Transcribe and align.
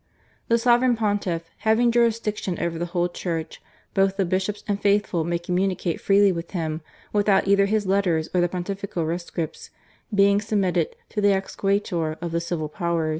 "The 0.47 0.57
Sovereign 0.57 0.95
Pontiff, 0.95 1.43
having 1.59 1.91
jurisdiction 1.91 2.57
over 2.57 2.79
the 2.79 2.87
whole 2.87 3.07
Church, 3.07 3.61
both 3.93 4.17
the 4.17 4.25
Bishops 4.25 4.63
and 4.67 4.81
faithful 4.81 5.23
may 5.23 5.37
communicate 5.37 6.01
freely 6.01 6.31
with 6.31 6.49
him 6.49 6.81
without 7.13 7.47
either 7.47 7.67
his 7.67 7.85
letters 7.85 8.27
or 8.33 8.41
the 8.41 8.49
Pontifical 8.49 9.05
Rescripts 9.05 9.69
being 10.11 10.41
submitted 10.41 10.95
to 11.09 11.21
the 11.21 11.33
Exequatur 11.33 12.17
of 12.19 12.31
the 12.31 12.41
civil 12.41 12.67
power. 12.67 13.09